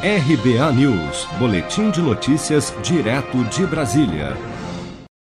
[0.00, 4.36] RBA News, Boletim de Notícias, direto de Brasília.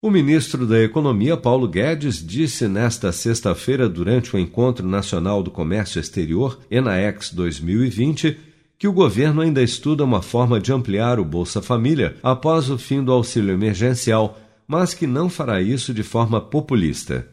[0.01, 5.97] O ministro da Economia, Paulo Guedes, disse nesta sexta-feira, durante o Encontro Nacional do Comércio
[5.97, 8.38] Exterior, ENAEX 2020,
[8.77, 13.02] que o governo ainda estuda uma forma de ampliar o Bolsa Família após o fim
[13.02, 14.38] do auxílio emergencial,
[14.68, 17.26] mas que não fará isso de forma populista.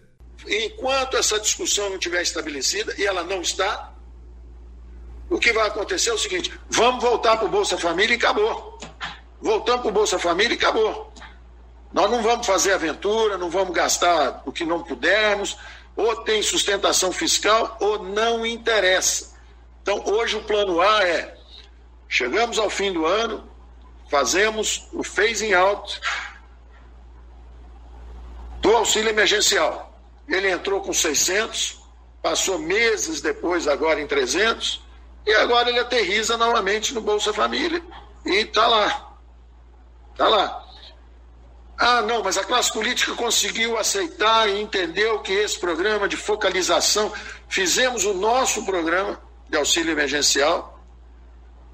[0.47, 3.92] Enquanto essa discussão não estiver estabelecida, e ela não está,
[5.43, 8.79] que vai acontecer é o seguinte: vamos voltar para o Bolsa Família e acabou.
[9.41, 11.13] Voltamos para o Bolsa Família e acabou.
[11.93, 15.59] Nós não vamos fazer aventura, não vamos gastar o que não pudermos,
[15.95, 19.33] ou tem sustentação fiscal ou não interessa.
[19.83, 21.36] Então, hoje o plano A é:
[22.09, 23.47] chegamos ao fim do ano,
[24.09, 26.00] fazemos o phasing out
[28.61, 29.93] do auxílio emergencial.
[30.29, 31.81] Ele entrou com 600,
[32.22, 34.81] passou meses depois, agora em 300,
[35.27, 37.83] e agora ele aterriza novamente no Bolsa Família
[38.25, 39.17] e está lá.
[40.12, 40.62] Está lá.
[41.78, 47.12] Ah, não, mas a classe política conseguiu aceitar e entendeu que esse programa de focalização,
[47.48, 50.80] fizemos o nosso programa de auxílio emergencial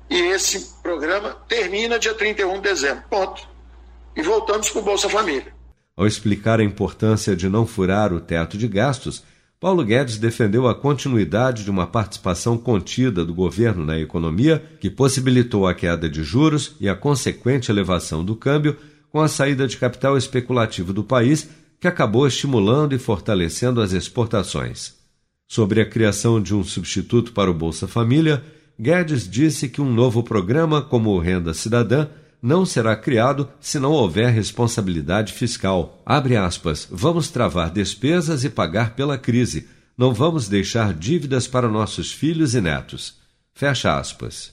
[0.08, 3.04] e esse programa termina dia 31 de dezembro.
[3.10, 3.46] Ponto.
[4.16, 5.52] E voltamos para o Bolsa Família.
[5.96, 9.22] Ao explicar a importância de não furar o teto de gastos,
[9.60, 15.66] Paulo Guedes defendeu a continuidade de uma participação contida do governo na economia, que possibilitou
[15.66, 18.76] a queda de juros e a consequente elevação do câmbio,
[19.10, 21.48] com a saída de capital especulativo do país,
[21.80, 24.94] que acabou estimulando e fortalecendo as exportações.
[25.48, 28.44] Sobre a criação de um substituto para o Bolsa Família,
[28.78, 32.06] Guedes disse que um novo programa, como o Renda Cidadã,
[32.40, 36.00] não será criado se não houver responsabilidade fiscal.
[36.06, 36.86] Abre aspas.
[36.90, 39.68] Vamos travar despesas e pagar pela crise.
[39.96, 43.16] Não vamos deixar dívidas para nossos filhos e netos.
[43.52, 44.52] Fecha aspas.